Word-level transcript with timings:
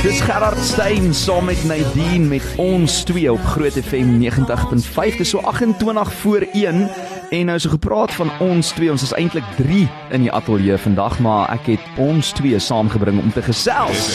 Dis 0.00 0.20
Gerard 0.20 0.58
Stein 0.58 1.14
saam 1.14 1.44
met 1.44 1.64
Nadine 1.64 2.24
met 2.24 2.42
ons 2.56 3.02
twee 3.04 3.32
op 3.32 3.42
Groot 3.44 3.72
FM 3.72 4.16
90.5. 4.22 5.16
Dis 5.20 5.28
so 5.28 5.38
28 5.38 6.12
voor 6.12 6.46
1 6.52 6.88
en 7.30 7.46
nou 7.46 7.58
so 7.58 7.68
gepraat 7.70 8.12
van 8.12 8.30
ons 8.40 8.72
twee. 8.74 8.90
Ons 8.90 9.02
is 9.02 9.12
eintlik 9.12 9.44
3 9.56 9.84
in 10.16 10.24
die 10.24 10.32
ateljee 10.32 10.78
vandag, 10.82 11.18
maar 11.22 11.50
ek 11.54 11.68
het 11.74 12.00
ons 12.02 12.32
twee 12.34 12.58
saamgebring 12.58 13.20
om 13.22 13.30
te 13.32 13.42
gesels. 13.44 14.08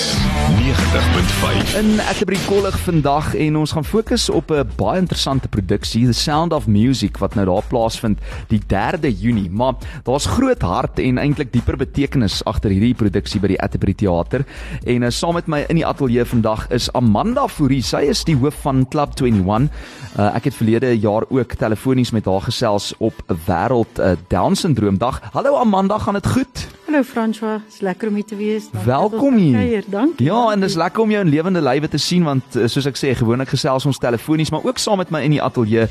90.5 0.58 1.78
In 1.80 1.94
Atterbury 2.10 2.40
Kollig 2.48 2.76
vandag 2.84 3.32
en 3.40 3.62
ons 3.62 3.72
gaan 3.78 3.86
fokus 3.88 4.28
op 4.30 4.52
'n 4.52 4.68
baie 4.76 5.00
interessante 5.00 5.48
produksie, 5.48 6.06
The 6.06 6.14
Sound 6.14 6.54
of 6.54 6.68
Music 6.68 7.18
wat 7.18 7.36
nou 7.36 7.46
daar 7.46 7.64
plaasvind 7.68 8.20
die 8.48 8.62
3de 8.68 9.20
Junie. 9.20 9.50
Maar 9.52 9.74
daar's 10.04 10.26
groot 10.26 10.62
hart 10.62 11.00
en 11.00 11.18
eintlik 11.18 11.54
dieper 11.54 11.78
betekenis 11.78 12.44
agter 12.44 12.70
hierdie 12.70 12.94
produksie 12.94 13.40
by 13.40 13.48
die 13.48 13.62
Atterbury 13.62 13.94
Theater. 13.94 14.46
En 14.84 15.02
uh, 15.02 15.10
saam 15.10 15.34
met 15.34 15.48
my 15.48 15.66
in 15.76 15.82
die 15.82 15.88
ateljee 15.88 16.24
vandag 16.26 16.70
is 16.72 16.86
Amanda 16.96 17.48
Fourie. 17.52 17.82
Sy 17.84 18.06
is 18.08 18.22
die 18.24 18.36
hoof 18.40 18.62
van 18.64 18.86
Club 18.88 19.18
21. 19.20 19.68
Uh, 20.16 20.30
ek 20.38 20.48
het 20.48 20.56
verlede 20.56 20.94
jaar 20.94 21.26
ook 21.28 21.58
telefonies 21.60 22.14
met 22.16 22.30
haar 22.32 22.46
gesels 22.48 22.94
op 23.04 23.14
'n 23.28 23.36
wêreld 23.48 24.00
uh, 24.00 24.16
Down 24.32 24.56
syndroom 24.56 24.98
dag. 24.98 25.20
Hallo 25.34 25.58
Amanda, 25.60 25.98
gaan 25.98 26.14
dit 26.14 26.28
goed? 26.28 26.68
Hallo 26.86 27.04
François, 27.04 27.60
is 27.68 27.82
lekker 27.82 28.08
om 28.08 28.16
hier 28.16 28.26
te 28.26 28.36
wees. 28.36 28.70
Dankie 28.72 28.92
Welkom 28.92 29.36
hier. 29.36 29.58
kuier. 29.58 29.84
Dankie. 29.88 30.26
Ja, 30.26 30.52
en 30.52 30.60
dis 30.60 30.76
lekker 30.76 31.02
om 31.02 31.12
jou 31.12 31.26
in 31.26 31.30
lewende 31.30 31.62
lywe 31.62 31.88
te 31.88 31.98
sien 31.98 32.24
want 32.24 32.56
uh, 32.56 32.68
soos 32.68 32.86
ek 32.86 32.96
sê, 32.96 33.12
gewoonlik 33.16 33.50
gesels 33.50 33.86
ons 33.86 33.98
telefonies, 33.98 34.50
maar 34.50 34.64
ook 34.64 34.78
saam 34.78 34.98
met 34.98 35.10
my 35.10 35.22
in 35.22 35.36
die 35.36 35.42
ateljee 35.42 35.88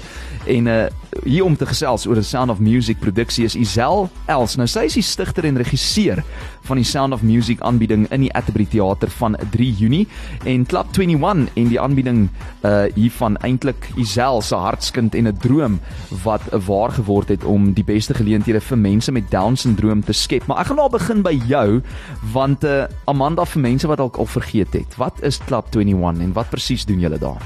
en 0.47 0.67
uh 0.67 0.85
hier 1.25 1.45
om 1.45 1.57
te 1.57 1.67
gesels 1.67 2.07
oor 2.07 2.19
die 2.19 2.25
Sound 2.27 2.51
of 2.51 2.59
Music 2.59 2.99
produksie 3.01 3.45
is 3.45 3.55
Isel 3.55 4.09
Els. 4.27 4.57
Nou 4.57 4.67
sy 4.69 4.87
is 4.89 4.97
die 4.99 5.03
stigter 5.03 5.45
en 5.45 5.57
regisseur 5.57 6.25
van 6.67 6.77
die 6.77 6.85
Sound 6.85 7.15
of 7.15 7.23
Music 7.23 7.61
aanbieding 7.61 8.07
in 8.11 8.27
die 8.27 8.33
Atterbury 8.35 8.67
Theater 8.67 9.11
van 9.21 9.37
3 9.53 9.74
Junie 9.79 10.07
en 10.45 10.67
Club 10.67 10.87
21 10.97 11.55
en 11.55 11.69
die 11.69 11.81
aanbieding 11.81 12.29
uh 12.65 12.85
hiervan 12.95 13.37
eintlik 13.37 13.91
Isel 13.97 14.43
se 14.43 14.57
hartskind 14.57 15.15
en 15.15 15.29
'n 15.29 15.37
droom 15.41 15.81
wat 16.25 16.43
waar 16.67 16.93
geword 16.93 17.29
het 17.29 17.45
om 17.45 17.73
die 17.73 17.85
beste 17.85 18.15
geleenthede 18.15 18.61
vir 18.61 18.79
mense 18.79 19.13
met 19.13 19.31
Down 19.31 19.57
syndroom 19.57 20.05
te 20.05 20.13
skep. 20.13 20.47
Maar 20.47 20.59
ek 20.59 20.67
gaan 20.67 20.77
nou 20.77 20.91
begin 20.91 21.23
by 21.23 21.41
jou 21.47 21.83
want 22.33 22.65
uh 22.65 22.85
Amanda 23.05 23.45
vir 23.45 23.61
mense 23.61 23.87
wat 23.87 23.99
dalk 23.99 24.17
al 24.17 24.27
vergeet 24.27 24.73
het. 24.73 24.97
Wat 24.97 25.23
is 25.23 25.39
Club 25.39 25.75
21 25.75 26.23
en 26.23 26.33
wat 26.33 26.51
presies 26.51 26.85
doen 26.85 27.01
julle 27.01 27.19
daar? 27.19 27.43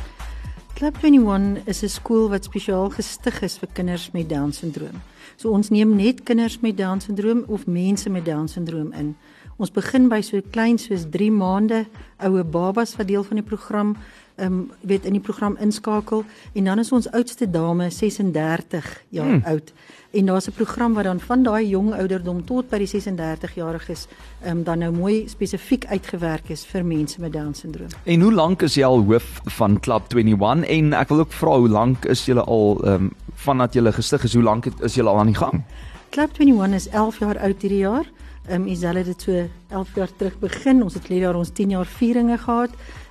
Club 0.78 0.96
21 1.02 1.66
is 1.66 1.82
'n 1.82 1.88
skool 1.88 2.28
wat 2.28 2.44
spesiaal 2.44 2.90
gestig 2.90 3.42
is 3.42 3.58
vir 3.58 3.68
kinders 3.72 4.10
met 4.12 4.28
Down 4.28 4.52
syndroom. 4.52 5.02
So 5.36 5.50
ons 5.50 5.68
neem 5.68 5.96
net 5.96 6.22
kinders 6.22 6.60
met 6.60 6.76
Down 6.76 7.00
syndroom 7.00 7.44
of 7.46 7.66
mense 7.66 8.10
met 8.10 8.24
Down 8.24 8.46
syndroom 8.46 8.92
in. 8.92 9.16
Ons 9.58 9.72
begin 9.74 10.04
by 10.06 10.20
so 10.22 10.38
klein 10.54 10.78
soos 10.78 11.02
3 11.10 11.32
maande 11.34 11.80
oue 12.22 12.44
babas 12.46 12.92
wat 12.96 13.08
deel 13.08 13.24
van 13.26 13.40
die 13.40 13.46
program 13.46 13.96
ehm 14.38 14.46
um, 14.46 14.58
weet 14.86 15.04
in 15.04 15.16
die 15.16 15.20
program 15.20 15.56
inskakel 15.58 16.20
en 16.54 16.64
dan 16.64 16.78
is 16.78 16.92
ons 16.94 17.08
oudste 17.10 17.48
dame 17.50 17.88
36 17.90 19.02
jaar 19.10 19.26
Hmm. 19.26 19.42
oud. 19.44 19.72
En 20.12 20.26
daar's 20.26 20.46
'n 20.46 20.52
program 20.52 20.94
wat 20.94 21.04
dan 21.04 21.20
van 21.20 21.42
daai 21.42 21.68
jong 21.68 21.92
ouderdom 21.94 22.44
tot 22.44 22.70
by 22.70 22.78
die 22.78 22.86
36 22.86 23.54
jariges 23.54 24.06
ehm 24.44 24.58
um, 24.58 24.64
dan 24.64 24.78
nou 24.78 24.92
mooi 24.92 25.28
spesifiek 25.28 25.86
uitgewerk 25.86 26.50
is 26.50 26.64
vir 26.64 26.84
mense 26.84 27.20
met 27.20 27.32
Down 27.32 27.52
syndroom. 27.52 27.88
En 28.04 28.20
hoe 28.20 28.32
lank 28.32 28.62
is 28.62 28.74
jy 28.74 28.84
al 28.84 29.02
hoof 29.02 29.40
van 29.44 29.80
Club 29.80 30.14
21 30.14 30.68
en 30.68 30.92
ek 30.92 31.08
wil 31.08 31.18
ook 31.18 31.32
vra 31.32 31.58
hoe 31.58 31.68
lank 31.68 32.04
is 32.04 32.24
julle 32.26 32.44
al 32.44 32.80
ehm 32.84 32.94
um, 32.94 33.10
vandat 33.34 33.74
julle 33.74 33.92
gestig 33.92 34.24
is, 34.24 34.34
hoe 34.34 34.42
lank 34.42 34.66
is 34.66 34.94
julle 34.94 35.08
al 35.08 35.18
aan 35.18 35.26
die 35.26 35.34
gang? 35.34 35.64
Club 36.10 36.30
21 36.38 36.74
is 36.74 36.88
11 36.88 37.18
jaar 37.18 37.38
oud 37.38 37.62
hierdie 37.62 37.78
jaar. 37.78 38.06
Ehm 38.48 38.62
um, 38.62 38.66
Isel 38.66 38.94
het 38.94 39.06
dit 39.06 39.22
so 39.22 39.48
11 39.68 39.94
jaar 39.94 40.08
terug 40.16 40.38
begin. 40.38 40.82
Ons 40.82 40.94
het 40.94 41.02
verlede 41.02 41.24
jaar 41.24 41.36
ons 41.36 41.50
10 41.52 41.70
jaar 41.70 41.86
vieringe 41.86 42.38
gehad 42.38 42.70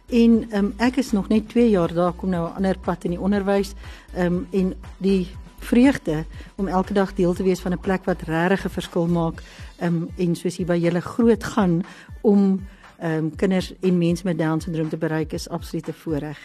en 0.09 0.45
ehm 0.49 0.65
um, 0.65 0.73
ek 0.77 0.97
is 0.97 1.11
nog 1.11 1.27
net 1.27 1.49
2 1.49 1.69
jaar 1.69 1.93
daar 1.93 2.13
kom 2.13 2.29
nou 2.29 2.49
'n 2.49 2.55
ander 2.55 2.77
pad 2.79 3.03
in 3.03 3.11
die 3.11 3.19
onderwys. 3.19 3.73
Ehm 4.13 4.25
um, 4.25 4.47
en 4.51 4.73
die 4.97 5.27
vreugde 5.59 6.25
om 6.55 6.67
elke 6.67 6.93
dag 6.93 7.13
deel 7.13 7.33
te 7.33 7.43
wees 7.43 7.59
van 7.59 7.71
'n 7.71 7.79
plek 7.79 8.05
wat 8.05 8.21
regtig 8.21 8.65
'n 8.65 8.69
verskil 8.69 9.07
maak 9.07 9.43
ehm 9.77 9.95
um, 9.95 10.09
en 10.17 10.35
soos 10.35 10.57
hier 10.57 10.67
by 10.67 10.77
julle 10.77 11.01
groot 11.01 11.43
gaan 11.43 11.83
om 12.21 12.61
um, 13.03 13.35
kinders 13.35 13.73
en 13.81 13.97
mense 13.97 14.25
met 14.25 14.37
Down 14.37 14.59
syndroom 14.59 14.89
te 14.89 14.97
bereik 14.97 15.33
is 15.33 15.49
absoluut 15.49 15.87
'n 15.87 15.93
voorreg. 15.93 16.37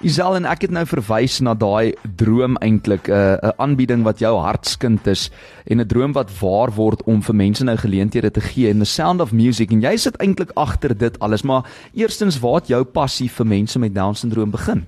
Isel 0.00 0.34
en 0.34 0.44
ek 0.44 0.60
het 0.60 0.70
nou 0.70 0.86
verwys 0.86 1.40
na 1.40 1.54
daai 1.54 1.94
droom 2.16 2.56
eintlik 2.56 3.08
'n 3.08 3.12
uh, 3.12 3.36
'n 3.42 3.52
aanbieding 3.56 4.02
wat 4.02 4.18
jou 4.18 4.38
hartskind 4.38 5.06
is 5.06 5.30
en 5.66 5.80
'n 5.80 5.86
droom 5.86 6.12
wat 6.12 6.30
waar 6.40 6.70
word 6.72 7.02
om 7.02 7.22
vir 7.22 7.34
mense 7.34 7.64
nou 7.64 7.76
geleenthede 7.76 8.30
te 8.30 8.40
gee 8.40 8.68
in 8.68 8.78
the 8.78 8.84
sound 8.84 9.20
of 9.20 9.32
music 9.32 9.70
en 9.70 9.80
jy 9.80 9.96
sit 9.96 10.16
eintlik 10.16 10.50
agter 10.54 10.98
dit 10.98 11.18
alles 11.18 11.42
maar 11.42 11.68
eerstens 11.94 12.40
waar 12.40 12.54
het 12.54 12.68
jou 12.68 12.84
passie 12.84 13.30
vir 13.30 13.46
mense 13.46 13.78
met 13.78 13.94
down 13.94 14.14
syndroom 14.14 14.50
begin? 14.50 14.86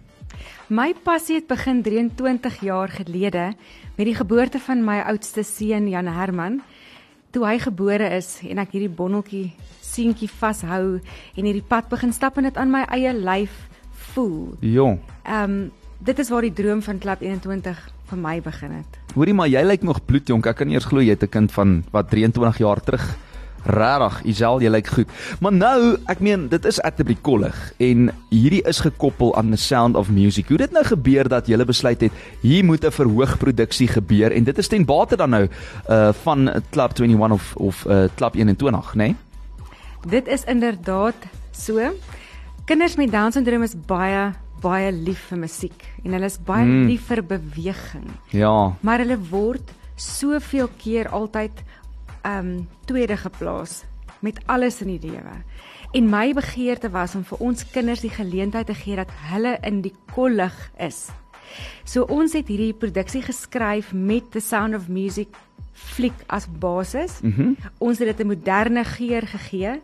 My 0.72 0.94
passie 1.05 1.34
het 1.34 1.47
begin 1.47 1.82
23 1.82 2.61
jaar 2.61 2.88
gelede 2.88 3.53
met 3.97 4.06
die 4.06 4.15
geboorte 4.15 4.59
van 4.59 4.84
my 4.84 5.00
oudste 5.00 5.43
seun 5.43 5.88
Jan 5.88 6.06
Herman. 6.06 6.62
Toe 7.32 7.47
hy 7.48 7.59
gebore 7.65 8.10
is 8.12 8.43
en 8.44 8.59
ek 8.60 8.75
hierdie 8.75 8.93
bonneltjie 8.93 9.47
seentjie 9.81 10.28
vashou 10.28 10.98
en 11.00 11.47
hierdie 11.48 11.65
pad 11.65 11.88
begin 11.88 12.12
stap 12.12 12.37
en 12.37 12.44
dit 12.44 12.59
aan 12.60 12.69
my 12.72 12.82
eie 12.93 13.12
lyf 13.16 13.54
voel. 14.12 14.53
Jong. 14.60 14.98
Ehm 15.25 15.44
um, 15.44 15.62
dit 16.03 16.19
is 16.19 16.28
waar 16.34 16.43
die 16.43 16.53
droom 16.53 16.82
van 16.82 16.98
Klap 16.98 17.20
21 17.22 17.78
vir 18.10 18.19
my 18.19 18.34
begin 18.43 18.72
het. 18.81 18.97
Hoorie 19.15 19.34
maar 19.38 19.48
jy 19.48 19.62
lyk 19.65 19.84
nog 19.87 20.03
bloedjonk. 20.04 20.48
Ek 20.50 20.59
kan 20.60 20.72
eers 20.72 20.88
glo 20.91 21.00
jy 21.00 21.15
het 21.15 21.22
'n 21.25 21.32
kind 21.32 21.53
van 21.53 21.84
wat 21.93 22.10
23 22.10 22.59
jaar 22.59 22.81
terug. 22.82 23.04
Regtig, 23.65 24.23
Isel, 24.25 24.61
jy 24.61 24.71
lyk 24.71 24.87
goed. 24.87 25.09
Maar 25.41 25.53
nou, 25.53 25.97
ek 26.11 26.21
meen, 26.21 26.49
dit 26.49 26.65
is 26.65 26.81
Atterbury 26.83 27.17
Kollig 27.23 27.73
en 27.78 28.11
hierdie 28.31 28.62
is 28.69 28.81
gekoppel 28.81 29.37
aan 29.37 29.50
the 29.50 29.56
sound 29.56 29.97
of 29.97 30.11
music. 30.11 30.49
Hoe 30.49 30.59
dit 30.59 30.73
nou 30.73 30.84
gebeur 30.84 31.28
dat 31.28 31.47
jy 31.47 31.56
besluit 31.65 32.00
het 32.00 32.12
hier 32.43 32.65
moet 32.65 32.84
'n 32.84 32.91
verhoogproduksie 32.91 33.89
gebeur 33.89 34.33
en 34.33 34.45
dit 34.45 34.59
is 34.59 34.69
ten 34.69 34.84
bate 34.84 35.17
dan 35.17 35.31
nou 35.31 35.49
uh 35.91 36.12
van 36.25 36.50
Club 36.71 36.93
21 36.99 37.31
of 37.33 37.56
of 37.56 37.84
uh 37.87 38.09
Club 38.17 38.34
21, 38.34 38.95
né? 38.95 39.05
Nee? 39.05 39.17
Dit 40.09 40.27
is 40.27 40.44
inderdaad 40.44 41.15
so. 41.53 41.79
Kinders 42.65 42.97
met 42.97 43.11
Down 43.11 43.31
syndroom 43.31 43.62
is 43.62 43.75
baie 43.87 44.33
baie 44.61 44.93
lief 44.93 45.19
vir 45.29 45.39
musiek 45.39 45.84
en 46.05 46.12
hulle 46.12 46.25
is 46.25 46.39
baie 46.39 46.65
Mm. 46.65 46.87
lief 46.87 47.06
vir 47.06 47.23
beweging. 47.23 48.11
Ja. 48.31 48.75
maar 48.81 48.99
hulle 48.99 49.19
word 49.31 49.71
soveel 49.97 50.69
keer 50.79 51.09
altyd 51.09 51.50
um, 52.27 52.69
tweede 52.84 53.16
geplaas 53.16 53.84
met 54.21 54.41
alles 54.47 54.81
in 54.81 54.99
die 54.99 55.10
lewe. 55.10 55.34
En 55.93 56.09
my 56.09 56.33
begeerte 56.33 56.91
was 56.91 57.15
om 57.15 57.25
vir 57.25 57.38
ons 57.38 57.65
kinders 57.71 58.00
die 58.00 58.12
geleentheid 58.12 58.66
te 58.66 58.75
gee 58.75 58.97
dat 58.97 59.10
hulle 59.33 59.59
in 59.66 59.83
die 59.83 59.94
kollig 60.15 60.55
is. 60.78 61.11
So 61.84 62.06
ons 62.09 62.32
het 62.32 62.49
hierdie 62.49 62.72
produksie 62.72 63.22
geskryf 63.22 63.93
met 63.93 64.31
The 64.32 64.41
Sound 64.41 64.75
of 64.75 64.88
Music 64.88 65.34
fliek 65.72 66.16
as 66.27 66.47
basis. 66.47 67.21
Mm 67.21 67.56
Ons 67.78 67.99
het 67.99 68.16
dit 68.16 68.21
'n 68.25 68.31
moderne 68.31 68.84
geur 68.84 69.27
gegee 69.27 69.81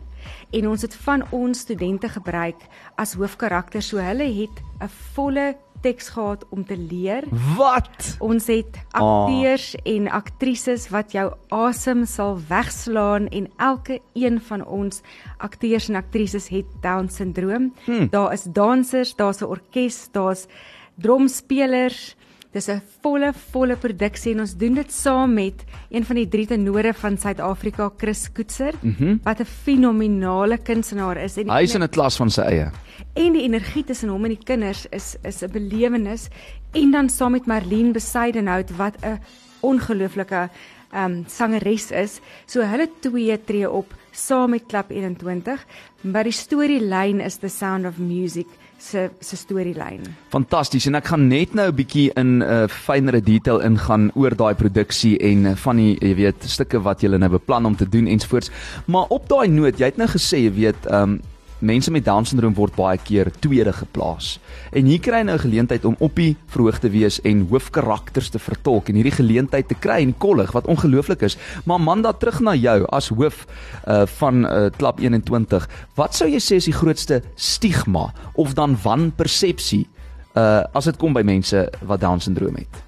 en 0.51 0.67
ons 0.67 0.81
het 0.81 0.95
van 0.95 1.23
ons 1.29 1.59
studente 1.59 2.09
gebruik 2.09 2.57
as 2.95 3.13
hoofkarakters. 3.13 3.87
So 3.87 3.97
hulle 3.97 4.25
het 4.41 4.55
'n 4.81 4.89
volle 5.13 5.57
teks 5.81 6.09
gehad 6.09 6.45
om 6.49 6.65
te 6.65 6.77
leer. 6.77 7.23
Wat? 7.57 8.15
Ons 8.19 8.47
het 8.47 8.79
akteurs 8.91 9.75
oh. 9.75 9.93
en 9.93 10.09
aktrises 10.11 10.89
wat 10.89 11.11
jou 11.11 11.33
asem 11.49 12.05
sal 12.05 12.39
wegslaan 12.49 13.27
en 13.27 13.49
elke 13.57 13.99
een 14.13 14.41
van 14.41 14.65
ons 14.65 15.01
akteurs 15.37 15.89
en 15.89 15.95
aktrises 15.95 16.49
het 16.49 16.67
down 16.81 17.07
syndroom. 17.07 17.73
Hmm. 17.85 18.07
Daar 18.09 18.33
is 18.33 18.43
dansers, 18.43 19.15
daar's 19.15 19.41
'n 19.41 19.45
orkes, 19.45 20.07
daar's 20.11 20.47
drumspelers. 20.95 22.15
Dis 22.51 22.67
'n 22.67 22.81
volle 23.01 23.31
volle 23.51 23.75
produksie 23.75 24.33
en 24.33 24.39
ons 24.39 24.55
doen 24.57 24.73
dit 24.73 24.91
saam 24.91 25.33
met 25.33 25.53
een 25.91 26.03
van 26.05 26.15
die 26.15 26.27
drie 26.27 26.47
tenore 26.47 26.93
van 26.93 27.17
Suid-Afrika, 27.17 27.91
Chris 27.97 28.31
Koetser. 28.33 28.73
Mm 28.81 29.19
wat 29.23 29.39
'n 29.39 29.45
fenominale 29.45 30.57
kunstenaar 30.57 31.17
is 31.17 31.37
en 31.37 31.49
Hy 31.49 31.63
is 31.63 31.75
in 31.75 31.83
'n 31.83 31.89
klas 31.89 32.17
van 32.17 32.29
sy 32.29 32.41
eie. 32.41 32.71
en 33.13 33.33
die 33.33 33.43
energie 33.43 33.83
tussen 33.83 34.09
hom 34.09 34.23
en 34.25 34.29
die 34.35 34.43
kinders 34.43 34.87
is 34.91 35.15
is 35.23 35.43
'n 35.43 35.51
belewenis 35.51 36.27
en 36.73 36.91
dan 36.91 37.09
saam 37.09 37.31
met 37.31 37.45
Marlene 37.45 37.91
Besidenhout 37.91 38.75
wat 38.77 38.95
'n 39.03 39.19
ongelooflike 39.61 40.49
ehm 40.91 41.11
um, 41.11 41.23
sangeres 41.27 41.91
is. 41.91 42.19
So 42.47 42.61
hulle 42.61 42.89
twee 42.99 43.43
tree 43.43 43.69
op 43.69 43.93
saam 44.11 44.49
met 44.49 44.63
Klap 44.67 44.89
21, 44.91 45.65
maar 46.01 46.23
die 46.23 46.31
storielyn 46.31 47.19
is 47.21 47.37
The 47.37 47.47
Sound 47.47 47.85
of 47.85 47.97
Music 47.97 48.47
se 48.79 49.09
se 49.19 49.37
storielyn. 49.37 50.03
Fantasties 50.33 50.87
en 50.89 50.95
ek 50.99 51.11
gaan 51.11 51.27
net 51.27 51.53
nou 51.53 51.67
'n 51.69 51.75
bietjie 51.75 52.11
in 52.15 52.39
'n 52.39 52.41
uh, 52.41 52.67
fynere 52.67 53.21
detail 53.21 53.59
ingaan 53.59 54.11
oor 54.15 54.35
daai 54.35 54.53
produksie 54.55 55.17
en 55.17 55.45
uh, 55.45 55.55
van 55.55 55.75
die 55.75 55.97
jy 56.01 56.15
weet 56.15 56.43
stukke 56.43 56.79
wat 56.81 57.01
julle 57.01 57.17
nou 57.17 57.29
beplan 57.29 57.65
om 57.65 57.75
te 57.75 57.89
doen 57.89 58.07
ensvoorts. 58.07 58.51
Maar 58.85 59.05
op 59.09 59.27
daai 59.29 59.47
noot, 59.47 59.79
jy 59.79 59.85
het 59.85 59.97
nou 59.97 60.07
gesê 60.07 60.43
jy 60.43 60.53
weet, 60.53 60.85
ehm 60.85 61.03
um, 61.03 61.21
mense 61.59 61.91
met 61.91 62.05
down 62.05 62.25
syndroom 62.25 62.53
word 62.57 62.75
baie 62.75 62.97
keer 62.97 63.31
tweede 63.43 63.73
geplaas. 63.73 64.37
En 64.71 64.87
hier 64.87 64.99
kry 65.03 65.19
jy 65.19 65.25
nou 65.27 65.35
'n 65.35 65.45
geleentheid 65.45 65.85
om 65.85 65.95
op 65.99 66.15
die 66.15 66.37
verhoog 66.47 66.79
te 66.79 66.89
wees 66.89 67.21
en 67.21 67.47
hoofkarakters 67.49 68.29
te 68.29 68.39
vertolk 68.39 68.89
en 68.89 68.95
hierdie 68.95 69.15
geleentheid 69.15 69.67
te 69.67 69.75
kry 69.75 70.01
in 70.01 70.17
kollig 70.17 70.51
wat 70.51 70.67
ongelooflik 70.67 71.21
is. 71.21 71.37
Maar 71.65 71.79
Amanda 71.79 72.13
terug 72.13 72.39
na 72.39 72.55
jou 72.55 72.85
as 72.89 73.09
hoof 73.09 73.45
uh 73.87 74.05
van 74.05 74.45
uh 74.45 74.69
klub 74.77 74.99
21. 74.99 75.69
Wat 75.95 76.15
sou 76.15 76.29
jy 76.29 76.39
sê 76.39 76.55
is 76.55 76.65
die 76.65 76.73
grootste 76.73 77.21
stigma 77.35 78.13
of 78.33 78.53
dan 78.53 78.77
wanpersepsie 78.83 79.87
uh 80.35 80.63
as 80.73 80.85
dit 80.85 80.97
kom 80.97 81.13
by 81.13 81.21
mense 81.21 81.69
wat 81.81 81.99
down 81.99 82.19
syndroom 82.19 82.55
het? 82.55 82.83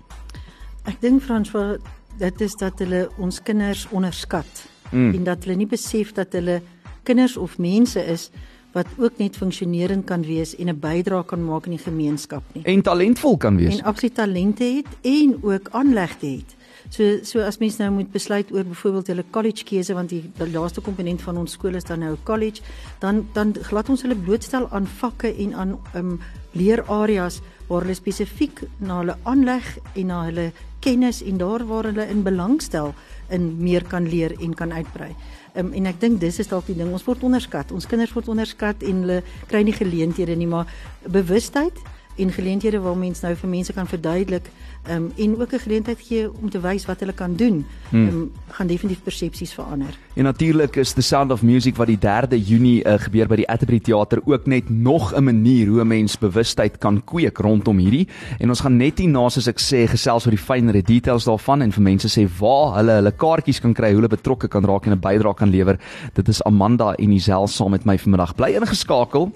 Ek 0.86 1.02
dink 1.02 1.22
François 1.22 1.78
dit 2.18 2.42
is 2.42 2.56
dat 2.56 2.80
hulle 2.80 3.10
ons 3.18 3.42
kinders 3.44 3.88
onderskat 3.92 4.66
mm. 4.92 5.14
en 5.14 5.24
dat 5.24 5.44
hulle 5.44 5.58
nie 5.58 5.70
besef 5.70 6.14
dat 6.14 6.34
hulle 6.38 6.62
kinders 7.04 7.38
of 7.38 7.58
mense 7.58 8.00
is 8.06 8.30
wat 8.72 8.88
ook 8.98 9.18
net 9.18 9.36
funksionerend 9.36 10.06
kan 10.06 10.22
wees 10.22 10.56
en 10.56 10.70
'n 10.70 10.80
bydrae 10.80 11.26
kan 11.26 11.46
maak 11.46 11.66
in 11.66 11.76
die 11.76 11.84
gemeenskap 11.84 12.44
nie. 12.54 12.64
En 12.64 12.82
talentvol 12.82 13.38
kan 13.38 13.58
wees. 13.58 13.78
En 13.78 13.84
absoluut 13.84 14.16
talente 14.16 14.64
het 14.64 14.88
en 15.02 15.38
ook 15.42 15.68
aanlegte 15.72 16.26
het. 16.26 16.56
So 16.90 17.20
so 17.24 17.40
as 17.40 17.58
mens 17.58 17.78
nou 17.78 17.92
moet 17.92 18.12
besluit 18.12 18.52
oor 18.52 18.64
byvoorbeeld 18.64 19.08
hulle 19.08 19.24
college 19.30 19.64
keuse 19.64 19.94
want 19.94 20.10
die, 20.10 20.24
die 20.38 20.52
laaste 20.52 20.82
komponent 20.82 21.22
van 21.22 21.38
ons 21.38 21.52
skool 21.52 21.76
is 21.76 21.84
dan 21.84 22.00
nou 22.00 22.16
college, 22.24 22.62
dan 23.00 23.28
dan 23.34 23.56
glad 23.62 23.90
ons 23.90 24.02
hulle 24.02 24.16
blootstel 24.16 24.70
aan 24.70 24.88
vakke 24.88 25.36
en 25.36 25.54
aan 25.54 25.80
um, 25.96 26.20
leerareas 26.52 27.42
waar 27.68 27.86
hulle 27.86 27.96
spesifiek 27.96 28.64
na 28.78 28.98
hulle 28.98 29.16
aanleg 29.24 29.78
en 29.94 30.12
na 30.12 30.24
hulle 30.28 30.52
kennis 30.82 31.22
en 31.24 31.38
daar 31.38 31.64
waar 31.70 31.88
hulle 31.92 32.08
in 32.10 32.24
belangstel 32.24 32.94
in 33.30 33.56
meer 33.62 33.86
kan 33.88 34.10
leer 34.10 34.36
en 34.42 34.54
kan 34.54 34.74
uitbrei. 34.74 35.14
Um, 35.56 35.74
en 35.76 35.90
ek 35.90 35.98
dink 36.00 36.22
dis 36.22 36.38
is 36.40 36.48
dalk 36.48 36.70
die 36.70 36.78
ding 36.80 36.94
ons 36.96 37.04
word 37.04 37.24
onderskat. 37.28 37.74
Ons 37.76 37.88
kinders 37.90 38.14
word 38.16 38.30
onderskat 38.32 38.86
en 38.88 39.02
hulle 39.04 39.18
kry 39.52 39.66
nie 39.68 39.76
geleenthede 39.76 40.38
nie, 40.40 40.48
maar 40.48 40.70
bewustheid 41.04 41.76
en 42.16 42.32
geleenthede 42.32 42.80
waar 42.80 42.98
mens 42.98 43.22
nou 43.22 43.36
vir 43.36 43.50
mense 43.50 43.74
kan 43.74 43.88
verduidelik 43.88 44.50
um, 44.90 45.12
en 45.18 45.42
ook 45.42 45.54
'n 45.54 45.60
geleentheid 45.60 46.00
gee 46.02 46.32
om 46.42 46.50
te 46.50 46.60
wys 46.60 46.86
wat 46.86 47.00
hulle 47.00 47.14
kan 47.14 47.36
doen, 47.36 47.66
um, 47.94 48.08
hmm. 48.08 48.32
gaan 48.48 48.68
definitief 48.68 49.04
persepsies 49.04 49.54
verander. 49.54 49.98
En 50.14 50.24
natuurlik 50.24 50.76
is 50.76 50.92
The 50.92 51.02
Sound 51.02 51.32
of 51.32 51.42
Music 51.42 51.76
wat 51.76 51.88
die 51.88 51.98
3de 51.98 52.48
Junie 52.48 52.84
uh, 52.84 52.94
gebeur 52.98 53.28
by 53.28 53.36
die 53.36 53.50
Atterbury 53.50 53.80
Theater 53.80 54.22
ook 54.26 54.46
net 54.46 54.70
nog 54.70 55.14
'n 55.16 55.24
manier 55.24 55.68
hoe 55.68 55.82
'n 55.82 55.88
mens 55.88 56.18
bewustheid 56.18 56.78
kan 56.78 57.04
kweek 57.04 57.38
rondom 57.38 57.78
hierdie. 57.78 58.08
En 58.40 58.50
ons 58.50 58.60
gaan 58.60 58.78
net 58.78 58.98
hierna 58.98 59.30
soos 59.30 59.48
ek 59.48 59.60
sê 59.60 59.88
gesels 59.88 60.26
oor 60.26 60.36
die 60.36 60.46
fynere 60.46 60.82
details 60.82 61.24
daarvan 61.24 61.62
en 61.62 61.72
vir 61.72 61.84
mense 61.84 62.08
sê 62.08 62.28
waar 62.40 62.76
hulle 62.76 62.92
hulle 62.92 63.12
kaartjies 63.12 63.60
kan 63.60 63.74
kry, 63.74 63.88
hoe 63.88 64.02
hulle 64.02 64.08
betrokke 64.08 64.48
kan 64.48 64.66
raak 64.66 64.86
en 64.86 64.92
'n 64.92 65.00
bydrae 65.00 65.34
kan 65.34 65.50
lewer. 65.50 65.80
Dit 66.14 66.28
is 66.28 66.44
Amanda 66.44 66.94
en 66.94 67.12
Isel 67.12 67.48
saam 67.48 67.72
met 67.72 67.86
my 67.86 67.98
vanmiddag. 67.98 68.36
Bly 68.36 68.56
ingeskakel. 68.56 69.32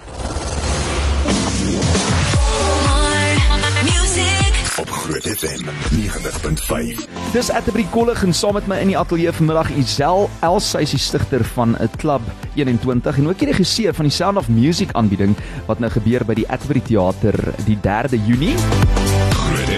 Groot 4.84 5.24
FM 5.24 5.64
90.5. 5.96 7.06
Dis 7.32 7.52
Atterbury 7.52 7.86
Kollig 7.92 8.24
en 8.24 8.34
saam 8.36 8.58
met 8.58 8.68
my 8.68 8.82
in 8.84 8.90
die 8.92 8.98
ateljee 9.00 9.32
vanmiddag 9.32 9.70
Isel 9.80 10.28
Els, 10.44 10.68
sy 10.74 10.82
is 10.84 10.96
die 10.98 11.00
stigter 11.00 11.46
van 11.56 11.78
'n 11.80 11.88
klub 11.96 12.22
21 12.60 13.18
en 13.18 13.30
ook 13.32 13.40
die 13.40 13.48
regisseur 13.54 13.94
van 13.94 14.06
die 14.06 14.12
Sound 14.12 14.38
of 14.38 14.50
Music 14.50 14.92
aanbieding 14.92 15.36
wat 15.68 15.80
nou 15.80 15.90
gebeur 15.90 16.26
by 16.26 16.34
die 16.34 16.50
Atterbury 16.50 16.82
Theater 16.84 17.40
die 17.64 17.80
3de 17.80 18.20
Junie. 18.28 19.35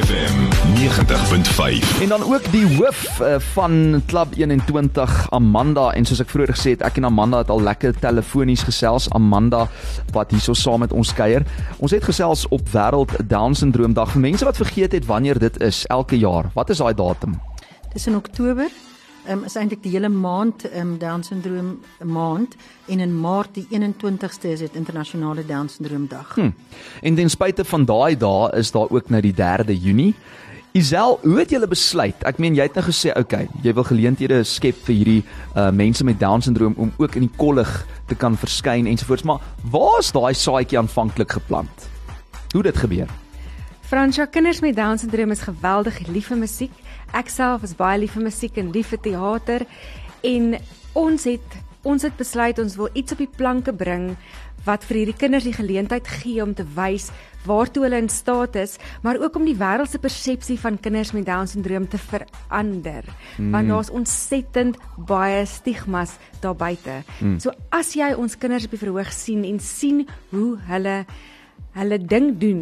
FM 0.07 0.39
90.5. 0.75 2.01
En 2.01 2.07
dan 2.07 2.23
ook 2.23 2.51
die 2.51 2.75
hoof 2.77 3.19
uh, 3.19 3.35
van 3.39 4.01
Klub 4.05 4.27
21 4.35 5.31
Amanda 5.31 5.91
en 5.91 6.05
soos 6.07 6.21
ek 6.23 6.31
vroeër 6.31 6.53
gesê 6.55 6.75
het, 6.77 6.85
ek 6.87 7.01
en 7.01 7.09
Amanda 7.09 7.41
het 7.43 7.51
al 7.51 7.59
lekker 7.65 7.97
telefonies 7.99 8.63
gesels. 8.63 9.09
Amanda 9.11 9.65
wat 10.15 10.31
hierso 10.31 10.55
saam 10.55 10.85
met 10.85 10.95
ons 10.95 11.11
kuier. 11.11 11.43
Ons 11.83 11.91
het 11.91 12.07
gesels 12.07 12.47
op 12.55 12.71
Wêreld 12.71 13.17
Down 13.27 13.57
Syndroom 13.59 13.97
Dag 13.97 14.15
vir 14.15 14.23
mense 14.29 14.47
wat 14.47 14.63
vergeet 14.63 14.95
het 14.95 15.11
wanneer 15.11 15.43
dit 15.43 15.59
is 15.59 15.83
elke 15.91 16.15
jaar. 16.15 16.53
Wat 16.55 16.71
is 16.71 16.79
daai 16.79 16.95
datum? 16.95 17.41
Dis 17.91 18.07
in 18.07 18.15
Oktober. 18.15 18.86
Um, 19.27 19.43
is 19.43 19.57
eintlik 19.59 19.81
die 19.83 19.91
hele 19.91 20.07
maand 20.07 20.63
um, 20.71 20.93
Down 21.01 21.23
Syndroom 21.25 21.73
maand 21.99 22.53
en 22.87 23.01
in 23.03 23.15
Maart 23.19 23.57
die 23.57 23.65
21ste 23.75 24.53
is 24.53 24.61
dit 24.63 24.75
internasionale 24.79 25.43
Down 25.45 25.67
Syndroom 25.67 26.05
dag. 26.07 26.31
Hm. 26.37 26.53
En 27.01 27.15
ten 27.15 27.29
spyte 27.29 27.65
van 27.67 27.83
daai 27.85 28.15
dae 28.15 28.51
is 28.55 28.71
daar 28.71 28.87
ook 28.87 29.09
nou 29.11 29.21
die 29.21 29.33
3de 29.35 29.75
Junie. 29.75 30.13
Isel, 30.77 31.19
hoe 31.23 31.39
het 31.39 31.51
julle 31.51 31.67
besluit? 31.67 32.23
Ek 32.29 32.39
meen 32.39 32.55
jy 32.55 32.69
het 32.69 32.79
nou 32.79 32.85
gesê, 32.85 33.11
okay, 33.19 33.49
jy 33.65 33.75
wil 33.75 33.87
geleenthede 33.87 34.39
skep 34.47 34.79
vir 34.87 34.95
hierdie 34.95 35.21
uh 35.57 35.71
mense 35.75 36.07
met 36.07 36.19
down 36.23 36.43
syndroom 36.45 36.75
om 36.77 36.95
ook 36.95 37.19
in 37.19 37.27
die 37.27 37.35
kollig 37.35 37.71
te 38.07 38.15
kan 38.15 38.37
verskyn 38.39 38.87
ensovoorts, 38.87 39.27
maar 39.27 39.43
waar 39.73 39.99
is 39.99 40.13
daai 40.15 40.35
saadjie 40.37 40.79
aanvanklik 40.79 41.35
geplant? 41.35 41.87
Hoe 42.53 42.63
dit 42.63 42.77
gebeur? 42.77 43.11
Fransja, 43.87 44.25
kinders 44.31 44.63
met 44.63 44.75
down 44.75 44.99
syndroom 44.99 45.31
is 45.35 45.43
geweldig 45.47 45.99
lief 46.07 46.31
vir 46.31 46.45
musiek. 46.45 46.83
Ek 47.13 47.29
self 47.29 47.63
is 47.63 47.75
baie 47.77 47.99
lief 47.99 48.17
vir 48.17 48.27
musiek 48.27 48.57
en 48.57 48.71
lief 48.71 48.91
vir 48.93 49.01
teater 49.05 49.65
en 50.23 50.57
ons 50.97 51.29
het 51.29 51.63
ons 51.87 52.03
het 52.03 52.15
besluit 52.19 52.57
ons 52.59 52.75
wil 52.75 52.89
iets 52.99 53.13
op 53.15 53.21
die 53.21 53.29
planke 53.37 53.71
bring 53.71 54.09
wat 54.67 54.83
vir 54.87 55.01
hierdie 55.01 55.15
kinders 55.15 55.45
die 55.47 55.55
geleentheid 55.55 56.07
gee 56.19 56.41
om 56.43 56.53
te 56.57 56.65
wys 56.75 57.09
waartoe 57.47 57.85
hulle 57.85 58.01
in 58.01 58.09
staat 58.11 58.57
is, 58.59 58.75
maar 59.05 59.19
ook 59.21 59.37
om 59.39 59.45
die 59.47 59.55
wêreld 59.55 59.91
se 59.91 60.01
persepsie 60.03 60.57
van 60.59 60.79
kinders 60.83 61.13
met 61.15 61.25
down 61.29 61.47
syndroom 61.47 61.87
te 61.87 61.99
verander. 62.01 63.07
Mm. 63.37 63.53
Want 63.55 63.71
daar's 63.71 63.93
ontsettend 63.93 64.75
baie 65.07 65.45
stigmas 65.47 66.17
daar 66.43 66.57
buite. 66.59 67.01
Mm. 67.21 67.37
So 67.39 67.55
as 67.71 67.93
jy 67.95 68.11
ons 68.17 68.35
kinders 68.35 68.67
op 68.67 68.75
die 68.75 68.81
verhoog 68.83 69.13
sien 69.15 69.45
en 69.47 69.61
sien 69.63 70.03
hoe 70.33 70.57
hulle 70.67 70.97
hulle 71.77 71.97
ding 72.01 72.31
doen, 72.41 72.61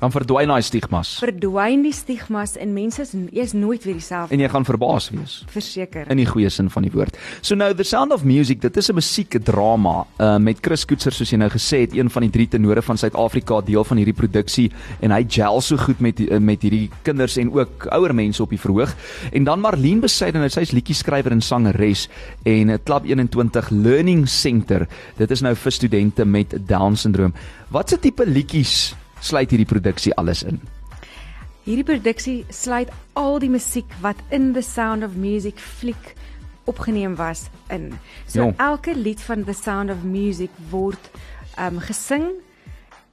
dan 0.00 0.12
verdwyn 0.12 0.48
daai 0.48 0.62
stigmas. 0.64 1.12
Verdwyn 1.20 1.84
die 1.84 1.92
stigmas 1.94 2.56
en 2.60 2.72
mense 2.72 3.02
is 3.04 3.12
eers 3.32 3.52
nooit 3.52 3.84
weer 3.84 3.98
dieselfde. 3.98 4.34
En 4.34 4.40
jy 4.40 4.48
gaan 4.52 4.64
verbaas 4.64 5.10
wees. 5.12 5.40
Verseker. 5.52 6.08
In 6.12 6.20
die 6.20 6.28
goeie 6.28 6.50
sin 6.52 6.70
van 6.72 6.86
die 6.86 6.92
woord. 6.94 7.18
So 7.40 7.58
nou 7.58 7.70
The 7.76 7.84
Sound 7.84 8.14
of 8.16 8.24
Music, 8.24 8.60
dit 8.60 8.76
is 8.76 8.88
'n 8.90 8.94
musiekdrama 8.94 10.06
uh 10.18 10.38
met 10.38 10.58
Chris 10.60 10.84
Koetser 10.84 11.12
soos 11.12 11.30
jy 11.30 11.36
nou 11.36 11.50
gesê 11.50 11.80
het, 11.84 11.92
een 11.92 12.10
van 12.10 12.22
die 12.22 12.30
drie 12.30 12.48
tenore 12.48 12.82
van 12.82 12.96
Suid-Afrika 12.96 13.60
deel 13.60 13.84
van 13.84 13.96
hierdie 13.96 14.16
produksie 14.16 14.70
en 15.00 15.10
hy 15.10 15.24
gel 15.28 15.60
so 15.60 15.76
goed 15.76 16.00
met 16.00 16.20
uh, 16.20 16.38
met 16.38 16.62
hierdie 16.62 16.90
kinders 17.02 17.36
en 17.36 17.52
ook 17.52 17.86
ouer 17.90 18.14
mense 18.14 18.42
op 18.42 18.50
die 18.50 18.60
verhoog. 18.60 18.94
En 19.32 19.44
dan 19.44 19.60
Marlene 19.60 20.00
Besaiden, 20.00 20.50
sy's 20.50 20.72
liedjie 20.72 20.94
skrywer 20.94 21.32
en 21.32 21.40
sangeres 21.40 22.08
en 22.44 22.70
'n 22.70 22.78
Klub 22.84 23.04
21 23.04 23.70
Learning 23.70 24.28
Center. 24.28 24.88
Dit 25.16 25.30
is 25.30 25.40
nou 25.40 25.54
vir 25.54 25.72
studente 25.72 26.24
met 26.24 26.56
Down 26.66 26.94
syndroom. 26.94 27.34
Watse 27.68 27.98
tipe 27.98 28.26
liedjies 28.26 28.94
sluit 29.20 29.50
hierdie 29.50 29.68
produksie 29.68 30.14
alles 30.20 30.42
in? 30.42 30.60
Hierdie 31.66 31.84
produksie 31.84 32.44
sluit 32.48 32.90
al 33.18 33.38
die 33.42 33.50
musiek 33.52 33.88
wat 34.00 34.18
in 34.30 34.52
The 34.56 34.62
Sound 34.64 35.04
of 35.04 35.16
Music 35.16 35.58
fliek 35.60 36.14
opgeneem 36.70 37.16
was 37.16 37.48
in. 37.68 37.92
So 38.26 38.38
jo. 38.38 38.52
elke 38.56 38.94
lied 38.96 39.20
van 39.20 39.44
The 39.44 39.54
Sound 39.54 39.90
of 39.90 40.04
Music 40.04 40.50
word 40.70 41.10
um 41.58 41.80
gesing 41.84 42.30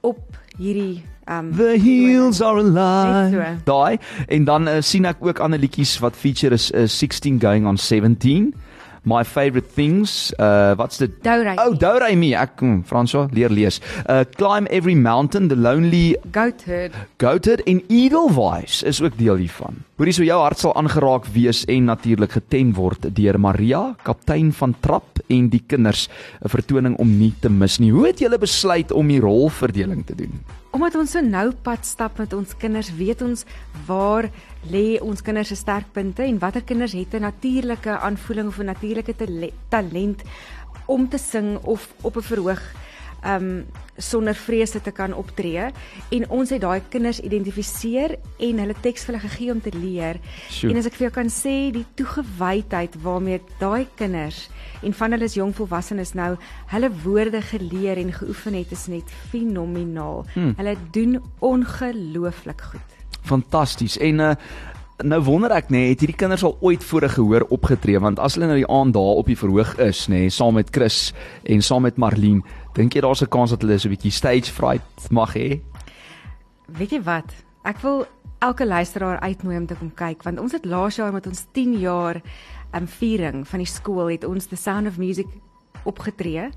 op 0.00 0.38
hierdie 0.56 1.02
um 1.28 1.52
The 1.56 1.76
heels 1.78 2.40
are 2.40 2.58
alive. 2.58 3.58
Daai 3.64 3.98
en 4.26 4.44
dan 4.44 4.68
uh, 4.68 4.80
sien 4.80 5.08
ek 5.08 5.20
ook 5.20 5.42
ander 5.44 5.60
liedjies 5.60 5.98
wat 6.04 6.16
feature 6.16 6.54
is 6.54 6.70
uh, 6.72 6.86
16 6.86 7.40
going 7.40 7.66
on 7.66 7.76
17 7.76 8.54
my 9.04 9.24
favorite 9.24 9.68
things. 9.74 10.32
Uh 10.38 10.74
wat's 10.76 10.98
dit? 10.98 11.22
Douray. 11.22 11.56
Oh, 11.58 11.74
Douray 11.74 12.16
me. 12.16 12.34
Ek 12.34 12.60
hm, 12.60 12.82
Franswa 12.88 13.28
leer 13.32 13.50
lees. 13.50 13.80
Uh 14.06 14.24
climb 14.36 14.66
every 14.70 14.94
mountain, 14.94 15.48
the 15.48 15.56
lonely 15.56 16.16
goatherd. 16.32 16.94
Goatherd 17.18 17.62
en 17.66 17.82
Edelweiss 17.88 18.82
is 18.82 19.02
ook 19.02 19.18
deel 19.18 19.36
hiervan. 19.36 19.82
Hoorie 19.98 20.14
so 20.14 20.22
jou 20.22 20.38
hart 20.38 20.60
sal 20.62 20.76
aangeraak 20.78 21.26
wees 21.34 21.64
en 21.66 21.88
natuurlik 21.90 22.36
getem 22.38 22.70
word 22.76 23.08
deur 23.16 23.38
Maria, 23.40 23.96
kaptein 24.06 24.52
van 24.54 24.74
Trap 24.80 25.18
en 25.28 25.48
die 25.50 25.62
kinders, 25.66 26.08
'n 26.44 26.48
vertoning 26.48 26.96
om 26.98 27.18
nie 27.18 27.34
te 27.40 27.50
mis 27.50 27.78
nie. 27.78 27.90
Hoe 27.90 28.06
het 28.06 28.18
julle 28.20 28.38
besluit 28.38 28.92
om 28.92 29.08
die 29.08 29.20
rolverdeling 29.20 30.06
te 30.06 30.14
doen? 30.14 30.38
Omdat 30.78 30.94
ons 30.94 31.10
so 31.10 31.18
nou 31.26 31.48
pad 31.66 31.82
stap 31.82 32.20
met 32.22 32.30
ons 32.36 32.52
kinders, 32.54 32.92
weet 32.94 33.18
ons 33.26 33.40
waar 33.88 34.28
lê 34.70 35.00
ons 35.02 35.24
kinders 35.26 35.50
se 35.50 35.56
sterkpunte 35.58 36.22
en 36.22 36.38
watter 36.38 36.62
kinders 36.62 36.94
het 36.94 37.16
'n 37.18 37.26
natuurlike 37.26 37.98
aanvoeling 37.98 38.46
of 38.46 38.60
'n 38.60 38.70
natuurlike 38.70 39.14
talent 39.68 40.22
om 40.86 41.08
te 41.08 41.18
sing 41.18 41.58
of 41.64 41.90
op 42.02 42.16
'n 42.16 42.22
verhoog 42.22 42.62
um 43.26 43.66
sonder 43.98 44.34
vrese 44.34 44.80
te 44.80 44.92
kan 44.94 45.14
optree 45.14 45.64
en 46.14 46.26
ons 46.30 46.50
het 46.54 46.60
daai 46.62 46.80
kinders 46.88 47.18
identifiseer 47.20 48.14
en 48.38 48.60
hulle 48.62 48.76
teks 48.80 49.04
vir 49.04 49.14
hulle 49.14 49.24
gegee 49.24 49.50
om 49.52 49.62
te 49.62 49.72
leer. 49.74 50.20
Sure. 50.46 50.70
En 50.70 50.78
as 50.78 50.86
ek 50.86 50.98
vir 50.98 51.08
jou 51.08 51.14
kan 51.16 51.32
sê 51.32 51.56
die 51.74 51.84
toegewydheid 51.98 52.94
waarmee 53.02 53.40
daai 53.58 53.88
kinders 53.98 54.44
en 54.86 54.94
van 54.94 55.16
hulle 55.16 55.26
is 55.26 55.34
jong 55.34 55.54
volwassenes 55.58 56.14
nou, 56.14 56.36
hulle 56.70 56.92
woorde 57.02 57.42
geleer 57.50 57.98
en 57.98 58.14
geoefen 58.14 58.54
het 58.60 58.72
is 58.72 58.86
net 58.92 59.10
fenomenaal. 59.32 60.22
Hmm. 60.36 60.54
Hulle 60.60 60.76
doen 60.94 61.18
ongelooflik 61.42 62.62
goed. 62.70 62.96
Fantasties. 63.26 63.98
En 63.98 64.18
uh 64.30 64.34
Nou 64.98 65.20
wonder 65.22 65.52
ek 65.54 65.68
nê, 65.70 65.78
nee, 65.78 65.90
het 65.92 66.00
hierdie 66.02 66.16
kinders 66.18 66.42
al 66.42 66.56
ooit 66.58 66.82
voor 66.82 67.04
'n 67.06 67.14
gehoor 67.14 67.44
opgetree 67.54 67.98
want 68.00 68.18
as 68.18 68.34
hulle 68.34 68.46
nou 68.46 68.56
die 68.58 68.66
aand 68.66 68.94
daar 68.94 69.18
op 69.22 69.26
die 69.26 69.38
verhoog 69.38 69.78
is 69.78 70.08
nê, 70.08 70.26
nee, 70.26 70.30
saam 70.30 70.54
met 70.54 70.70
Chris 70.74 71.12
en 71.44 71.62
saam 71.62 71.82
met 71.82 71.96
Marlene, 71.96 72.42
dink 72.74 72.94
jy 72.94 73.00
daar's 73.00 73.22
'n 73.22 73.28
kans 73.28 73.50
dat 73.50 73.62
hulle 73.62 73.78
so 73.78 73.88
'n 73.88 73.94
bietjie 73.94 74.10
stage 74.10 74.50
fright 74.50 75.10
mag 75.10 75.34
hê? 75.34 75.60
Weet 76.66 76.90
jy 76.90 77.02
wat? 77.02 77.32
Ek 77.64 77.78
wil 77.78 78.06
elke 78.40 78.66
luisteraar 78.66 79.20
uitnooi 79.20 79.56
om 79.56 79.66
te 79.66 79.74
kom 79.74 79.94
kyk 79.94 80.22
want 80.24 80.40
ons 80.40 80.52
het 80.52 80.64
laas 80.64 80.96
jaar 80.96 81.12
met 81.12 81.26
ons 81.26 81.46
10 81.52 81.78
jaar 81.78 82.20
um, 82.74 82.86
viering 82.88 83.46
van 83.46 83.58
die 83.58 83.66
skool 83.70 84.10
het 84.10 84.24
ons 84.24 84.46
The 84.46 84.56
Sound 84.56 84.86
of 84.88 84.98
Music 84.98 85.26
opgetree. 85.84 86.50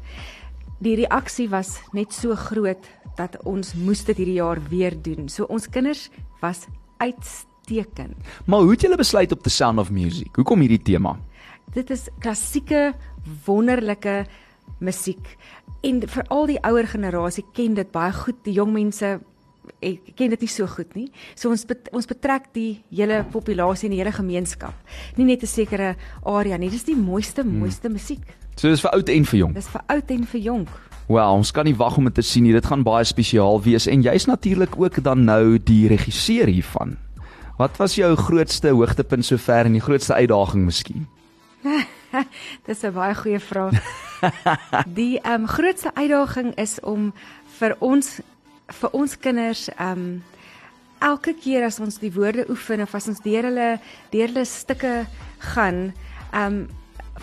Die 0.80 0.96
reaksie 0.96 1.50
was 1.50 1.80
net 1.94 2.12
so 2.14 2.36
groot 2.36 2.88
dat 3.18 3.38
ons 3.44 3.76
moes 3.76 4.04
dit 4.04 4.18
hierdie 4.18 4.42
jaar 4.42 4.58
weer 4.70 5.02
doen. 5.02 5.30
So 5.30 5.44
ons 5.44 5.70
kinders 5.70 6.10
was 6.42 6.66
uitstekend. 6.98 7.51
Maar 8.46 8.60
hoe 8.66 8.72
het 8.76 8.82
julle 8.82 9.00
besluit 9.00 9.32
op 9.32 9.44
The 9.44 9.50
Sound 9.50 9.80
of 9.80 9.92
Music? 9.92 10.36
Hoekom 10.36 10.60
hierdie 10.60 10.82
tema? 10.82 11.16
Dit 11.74 11.90
is 11.90 12.10
klassieke 12.20 12.92
wonderlike 13.46 14.26
musiek 14.80 15.38
en 15.82 16.02
veral 16.08 16.48
die 16.50 16.60
ouer 16.68 16.88
generasie 16.88 17.46
ken 17.56 17.78
dit 17.78 17.92
baie 17.94 18.14
goed. 18.14 18.38
Die 18.46 18.56
jong 18.58 18.74
mense 18.74 19.20
ek 19.82 20.14
ken 20.18 20.34
dit 20.34 20.44
nie 20.46 20.50
so 20.50 20.68
goed 20.70 20.94
nie. 20.98 21.08
So 21.38 21.52
ons 21.54 21.64
bet, 21.70 21.90
ons 21.96 22.10
betrek 22.10 22.50
die 22.56 22.82
hele 22.90 23.22
populasie 23.32 23.90
en 23.90 23.96
die 23.96 24.02
hele 24.02 24.14
gemeenskap. 24.14 24.74
Nie 25.18 25.26
net 25.26 25.44
'n 25.44 25.48
sekere 25.48 25.96
area 26.26 26.58
nie. 26.58 26.70
Dis 26.70 26.84
die 26.84 26.96
mooiste 26.96 27.44
mooiste 27.44 27.88
hmm. 27.88 27.98
musiek. 27.98 28.26
So 28.56 28.70
dis 28.70 28.82
vir 28.82 28.92
oud 28.92 29.10
en 29.10 29.26
vir 29.26 29.40
jonk. 29.40 29.56
Dis 29.56 29.70
vir 29.70 29.82
oud 29.88 30.12
en 30.12 30.26
vir 30.26 30.42
jonk. 30.42 30.70
Wel, 31.08 31.34
ons 31.34 31.52
kan 31.52 31.66
nie 31.66 31.76
wag 31.76 31.98
om 31.98 32.06
dit 32.06 32.14
te 32.14 32.22
sien 32.22 32.44
nie. 32.44 32.54
Dit 32.54 32.66
gaan 32.66 32.84
baie 32.84 33.04
spesiaal 33.04 33.62
wees 33.62 33.88
en 33.88 34.02
jy's 34.02 34.28
natuurlik 34.28 34.78
ook 34.78 35.04
dan 35.04 35.26
nou 35.26 35.58
die 35.58 35.88
regisseur 35.88 36.48
hiervan. 36.48 36.98
Wat 37.62 37.78
was 37.78 37.94
jou 37.96 38.16
grootste 38.18 38.72
hoogtepunt 38.74 39.26
sover 39.26 39.68
en 39.70 39.76
die 39.78 39.84
grootste 39.86 40.16
uitdaging 40.18 40.64
miskien? 40.66 41.04
Dis 42.66 42.82
'n 42.82 42.94
baie 42.94 43.14
goeie 43.16 43.40
vraag. 43.40 43.78
die 45.00 45.20
ehm 45.22 45.44
um, 45.44 45.48
grootste 45.48 45.92
uitdaging 45.94 46.56
is 46.58 46.80
om 46.80 47.14
vir 47.60 47.76
ons 47.80 48.20
vir 48.80 48.90
ons 48.92 49.18
kinders 49.18 49.70
ehm 49.70 49.92
um, 49.92 50.24
elke 51.02 51.34
keer 51.34 51.66
as 51.66 51.80
ons 51.80 52.00
die 52.02 52.14
woorde 52.14 52.48
oefen 52.50 52.82
of 52.82 52.96
as 52.96 53.08
ons 53.08 53.22
deur 53.22 53.44
hulle 53.44 53.70
deur 54.10 54.28
hulle 54.28 54.46
stukke 54.46 55.06
gaan 55.54 55.94
ehm 56.34 56.46
um, 56.46 56.68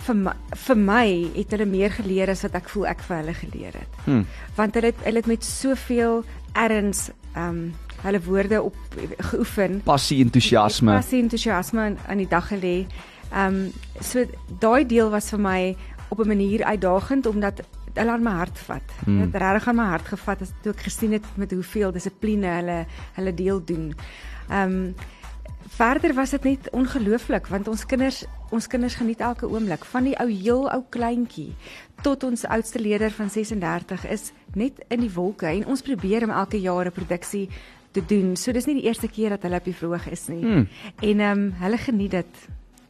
vir 0.07 0.15
my, 0.15 0.33
vir 0.55 0.77
my 0.77 1.07
het 1.35 1.51
hulle 1.51 1.65
meer 1.65 1.91
geleer 1.91 2.31
as 2.31 2.45
wat 2.47 2.55
ek 2.55 2.69
voel 2.69 2.87
ek 2.87 3.03
vir 3.03 3.17
hulle 3.17 3.33
geleer 3.33 3.75
het. 3.83 4.01
Hmm. 4.05 4.25
Want 4.55 4.79
hulle 4.79 4.93
het 4.93 5.03
hulle 5.03 5.19
het 5.19 5.31
met 5.35 5.43
soveel 5.43 6.23
erns 6.55 7.09
ehm 7.35 7.49
um, 7.49 7.88
hulle 8.01 8.21
woorde 8.21 8.61
op 8.61 8.75
geoefen. 9.17 9.81
Passie, 9.83 10.23
entoesiasme. 10.23 10.93
Passie, 10.93 11.21
entoesiasme 11.21 11.79
aan, 11.79 11.97
aan 12.07 12.17
die 12.17 12.27
dag 12.27 12.47
gelê. 12.47 12.85
Ehm 13.29 13.55
um, 13.55 13.71
so 14.01 14.25
daai 14.59 14.85
deel 14.85 15.09
was 15.09 15.29
vir 15.29 15.39
my 15.39 15.75
op 16.09 16.19
'n 16.19 16.27
manier 16.27 16.63
uitdagend 16.63 17.25
omdat 17.25 17.61
hulle 17.93 18.11
aan 18.11 18.23
my 18.23 18.31
hart 18.31 18.57
vat. 18.57 18.87
Hmm. 19.03 19.19
Dit 19.19 19.41
regtig 19.41 19.67
aan 19.67 19.75
my 19.75 19.83
hart 19.83 20.07
gevat 20.07 20.41
as 20.41 20.51
toe 20.61 20.73
ek 20.73 20.81
gesien 20.87 21.11
het 21.11 21.25
met 21.35 21.51
hoeveel 21.51 21.91
dissipline 21.91 22.47
hulle 22.47 22.85
hulle 23.13 23.33
deel 23.33 23.63
doen. 23.65 23.93
Ehm 24.49 24.75
um, 24.75 24.95
verder 25.69 26.13
was 26.13 26.29
dit 26.29 26.43
net 26.43 26.69
ongelooflik 26.69 27.47
want 27.47 27.67
ons 27.67 27.85
kinders 27.85 28.23
ons 28.49 28.67
kinders 28.67 28.95
geniet 28.99 29.19
elke 29.19 29.47
oomblik 29.47 29.85
van 29.85 30.03
die 30.03 30.15
ou 30.19 30.27
heel 30.29 30.65
ou 30.73 30.81
kleintjie 30.89 31.53
tot 32.03 32.23
ons 32.23 32.45
oudste 32.45 32.81
leier 32.81 33.11
van 33.11 33.29
36 33.29 34.05
is 34.07 34.31
net 34.53 34.81
in 34.89 35.03
die 35.05 35.13
wolke 35.13 35.47
en 35.47 35.65
ons 35.65 35.85
probeer 35.85 36.25
om 36.27 36.33
elke 36.35 36.59
jaar 36.59 36.85
'n 36.85 36.91
produksie 36.91 37.49
te 37.91 38.03
doen. 38.05 38.35
So 38.35 38.51
dis 38.51 38.65
nie 38.69 38.79
die 38.81 38.87
eerste 38.87 39.07
keer 39.07 39.35
dat 39.35 39.45
hulle 39.47 39.59
op 39.59 39.67
die 39.67 39.75
verhoog 39.75 40.07
is 40.11 40.27
nie. 40.27 40.43
Hmm. 40.43 40.67
En 41.01 41.19
ehm 41.19 41.45
um, 41.45 41.51
hulle 41.63 41.77
geniet 41.77 42.11
dit. 42.11 42.47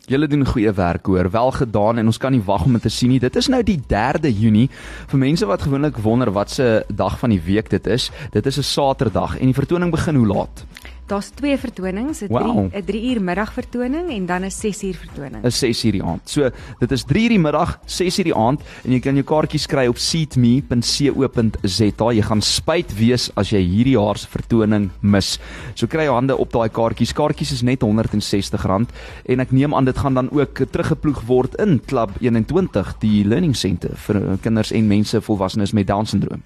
Julle 0.09 0.27
doen 0.27 0.45
goeie 0.45 0.71
werk 0.73 1.05
hoor, 1.05 1.27
wel 1.31 1.51
gedaan 1.51 1.97
en 2.01 2.05
ons 2.09 2.17
kan 2.17 2.31
nie 2.33 2.41
wag 2.41 2.63
om 2.65 2.73
dit 2.73 2.81
te 2.81 2.89
sien 2.89 3.11
nie. 3.13 3.19
Dit 3.21 3.35
is 3.35 3.47
nou 3.47 3.61
die 3.63 3.77
3de 3.77 4.31
Junie. 4.33 4.69
Vir 5.07 5.19
mense 5.21 5.45
wat 5.45 5.61
gewoonlik 5.61 5.97
wonder 6.01 6.31
wat 6.33 6.49
se 6.49 6.83
dag 6.89 7.19
van 7.19 7.29
die 7.29 7.41
week 7.45 7.69
dit 7.69 7.87
is, 7.87 8.09
dit 8.31 8.45
is 8.45 8.57
'n 8.57 8.63
Saterdag 8.63 9.37
en 9.37 9.45
die 9.45 9.53
vertoning 9.53 9.91
begin 9.91 10.15
hoe 10.15 10.27
laat? 10.27 10.65
Daar's 11.09 11.31
twee 11.33 11.57
vertonings, 11.57 12.21
'n 12.21 12.27
3 12.27 12.29
wow. 12.29 12.69
'n 12.69 12.83
3 12.85 13.09
uur 13.09 13.21
middag 13.21 13.53
vertoning 13.53 14.09
en 14.09 14.25
dan 14.25 14.45
'n 14.45 14.51
6 14.51 14.83
uur 14.83 14.95
vertoning. 14.95 15.43
'n 15.43 15.51
6 15.51 15.83
uur 15.83 15.91
die 15.91 16.03
aand. 16.03 16.29
So, 16.29 16.49
dit 16.79 16.91
is 16.91 17.03
3 17.03 17.23
uur 17.23 17.29
die 17.29 17.39
middag, 17.39 17.79
6 17.85 18.17
uur 18.19 18.23
die 18.23 18.35
aand 18.35 18.61
en 18.83 18.91
jy 18.91 18.99
kan 18.99 19.15
jou 19.15 19.25
kaartjies 19.25 19.65
kry 19.65 19.87
op 19.87 19.97
seatme.co.za. 19.97 22.13
Jy 22.13 22.21
gaan 22.21 22.41
spyt 22.41 22.97
wees 22.97 23.31
as 23.35 23.49
jy 23.49 23.59
hierdie 23.59 23.97
jaar 23.97 24.17
se 24.17 24.27
vertoning 24.27 24.89
mis. 25.01 25.39
So 25.73 25.87
kry 25.87 26.03
jou 26.03 26.13
hande 26.13 26.37
op 26.37 26.51
daai 26.51 26.69
kaartjies. 26.69 27.13
Kaartjies 27.13 27.51
is 27.51 27.61
net 27.61 27.83
R160 27.83 28.87
en 29.25 29.39
ek 29.39 29.51
neem 29.51 29.73
aan 29.73 29.85
dit 29.85 29.97
gaan 29.97 30.13
dan 30.13 30.31
ook 30.31 30.61
teruggeploeg 30.71 31.25
word 31.25 31.55
in 31.55 31.81
Klub 31.85 32.09
21, 32.19 32.97
die 32.99 33.25
learning 33.25 33.55
center 33.55 33.95
vir 33.95 34.37
kinders 34.41 34.71
en 34.71 34.87
mense 34.87 35.21
volwassenes 35.21 35.73
met 35.73 35.87
down 35.87 36.05
syndroom. 36.05 36.41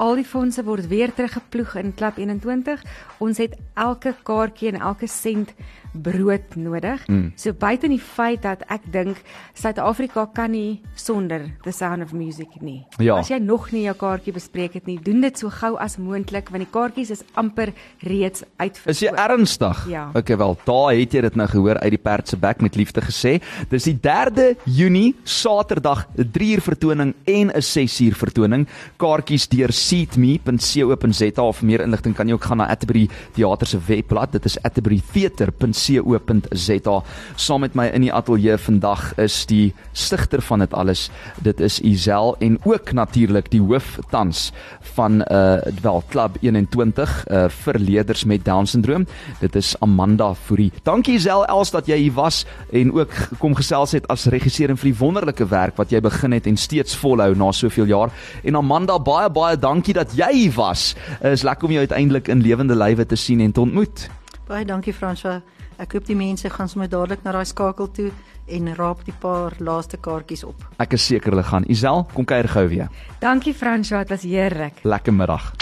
Al 0.00 0.16
die 0.16 0.24
fondse 0.24 0.62
word 0.64 0.86
weer 0.88 1.10
teruggeploeg 1.12 1.74
in 1.76 1.90
Klub 1.92 2.16
21. 2.16 2.80
Ons 3.20 3.36
het 3.42 3.58
elke 3.76 4.14
kaartjie 4.24 4.70
en 4.72 4.80
elke 4.80 5.08
sent 5.10 5.52
brood 5.92 6.54
nodig. 6.56 7.02
Mm. 7.08 7.32
So 7.36 7.52
buite 7.52 7.88
die 7.90 8.00
feit 8.00 8.44
dat 8.46 8.62
ek 8.70 8.86
dink 8.92 9.18
Suid-Afrika 9.58 10.26
kan 10.34 10.52
nie 10.54 10.80
sonder 10.98 11.48
the 11.64 11.72
sound 11.74 12.04
of 12.04 12.14
music 12.16 12.60
nie. 12.62 12.84
Ja. 13.02 13.18
As 13.18 13.30
jy 13.30 13.40
nog 13.42 13.70
nie 13.74 13.84
jou 13.88 13.94
kaartjie 13.98 14.34
bespreek 14.34 14.76
het 14.78 14.88
nie, 14.88 14.98
doen 15.02 15.20
dit 15.24 15.38
so 15.40 15.50
gou 15.52 15.74
as 15.82 15.98
moontlik 16.00 16.50
want 16.54 16.64
die 16.64 16.70
kaartjies 16.72 17.12
is 17.16 17.24
amper 17.38 17.74
reeds 18.06 18.44
uitverkoop. 18.56 18.94
Is 18.94 19.02
jy 19.04 19.12
ernstig? 19.12 19.82
Ja. 19.90 20.06
Okay 20.16 20.38
wel, 20.40 20.56
daar 20.64 20.94
het 20.94 21.16
jy 21.16 21.24
dit 21.26 21.38
nou 21.38 21.48
gehoor 21.50 21.80
uit 21.82 21.94
die 21.96 22.02
perd 22.02 22.30
se 22.30 22.38
bek 22.40 22.62
met 22.64 22.78
liefde 22.78 23.04
gesê. 23.04 23.36
Dis 23.70 23.88
die 23.90 23.96
3de 24.00 24.54
Junie, 24.64 25.14
Saterdag, 25.24 26.06
'n 26.16 26.30
3 26.30 26.54
uur 26.56 26.64
vertoning 26.64 27.14
en 27.24 27.50
'n 27.50 27.62
6 27.62 28.00
uur 28.00 28.14
vertoning. 28.14 28.68
Kaartjies 28.96 29.48
deur 29.48 29.72
seatme.co.za 29.90 31.42
of 31.42 31.62
meer 31.66 31.82
inligting 31.82 32.14
kan 32.14 32.28
jy 32.30 32.38
ook 32.38 32.46
gaan 32.46 32.62
na 32.62 32.70
Atterbury 32.70 33.08
Theater 33.34 33.66
se 33.66 33.78
webblad. 33.86 34.32
Dit 34.38 34.46
is 34.46 34.58
atterburytheater.co 34.62 35.80
co.za. 35.80 37.02
Saam 37.36 37.64
met 37.64 37.74
my 37.78 37.86
in 37.94 38.04
die 38.04 38.12
ateljee 38.12 38.56
vandag 38.60 39.12
is 39.20 39.42
die 39.50 39.72
stigter 39.96 40.42
van 40.44 40.64
dit 40.64 40.74
alles. 40.76 41.08
Dit 41.44 41.60
is 41.60 41.80
Isel 41.86 42.34
en 42.40 42.58
ook 42.64 42.92
natuurlik 42.96 43.50
die 43.52 43.60
hoof 43.60 43.98
tans 44.10 44.50
van 44.96 45.22
uh 45.30 45.58
wel 45.82 46.02
Klub 46.08 46.36
21 46.40 47.14
uh 47.28 47.46
vir 47.50 47.78
leerders 47.78 48.24
met 48.24 48.44
down 48.44 48.66
syndroom. 48.66 49.06
Dit 49.40 49.56
is 49.56 49.74
Amanda 49.80 50.32
Fourie. 50.34 50.72
Dankie 50.84 51.14
Isel 51.18 51.44
Els 51.46 51.70
dat 51.70 51.88
jy 51.88 51.96
hier 52.04 52.16
was 52.16 52.44
en 52.72 52.92
ook 52.92 53.12
kom 53.38 53.54
gesels 53.54 53.92
het 53.96 54.06
as 54.12 54.28
regisseur 54.32 54.70
en 54.70 54.78
vir 54.80 54.90
die 54.90 54.98
wonderlike 54.98 55.46
werk 55.48 55.76
wat 55.80 55.92
jy 55.92 56.00
begin 56.00 56.36
het 56.36 56.46
en 56.46 56.56
steeds 56.56 56.96
volhou 57.00 57.32
na 57.34 57.50
soveel 57.52 57.90
jaar. 57.90 58.14
En 58.44 58.56
Amanda 58.56 58.98
baie 58.98 59.30
baie 59.30 59.56
dankie 59.58 59.79
dat 59.86 60.12
jy 60.16 60.50
was. 60.54 60.94
Is 61.22 61.42
lekker 61.42 61.64
om 61.64 61.70
jou 61.72 61.86
uiteindelik 61.86 62.28
in 62.28 62.42
lewende 62.42 62.76
lywe 62.76 63.06
te 63.06 63.16
sien 63.16 63.40
en 63.40 63.52
te 63.52 63.60
ontmoet. 63.60 64.10
Baie 64.48 64.64
dankie 64.64 64.92
Franswa. 64.92 65.40
Ek 65.80 65.92
hoop 65.92 66.04
die 66.06 66.16
mense 66.16 66.50
gaan 66.50 66.68
sommer 66.68 66.88
dadelik 66.90 67.22
na 67.24 67.32
daai 67.32 67.46
skakel 67.48 67.88
toe 67.90 68.10
en 68.50 68.74
raap 68.76 69.04
die 69.06 69.14
paar 69.22 69.54
laaste 69.58 69.96
kaartjies 69.96 70.44
op. 70.44 70.66
Ek 70.82 70.92
is 70.92 71.06
seker 71.06 71.32
hulle 71.32 71.44
gaan. 71.46 71.64
Isel, 71.72 72.04
kom 72.12 72.24
kuier 72.28 72.48
gou 72.48 72.66
weer. 72.68 72.90
Dankie 73.22 73.54
François, 73.54 74.02
dit 74.04 74.10
was 74.10 74.26
heerlik. 74.26 74.82
Lekker 74.84 75.14
middag. 75.14 75.52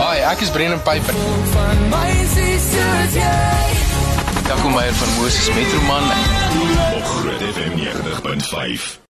Hi, 0.00 0.16
ek 0.32 0.42
is 0.42 0.50
Brendan 0.50 0.82
Piper. 0.82 1.14
Van 1.54 1.86
my 1.92 2.10
sisters, 2.34 3.14
jy. 3.14 3.94
Dankie 4.48 4.74
my 4.74 4.88
van 4.98 5.14
Moses 5.20 5.48
Metroman. 5.54 6.10
Groot 7.14 7.48
FM 7.54 7.78
90.5. 7.78 9.02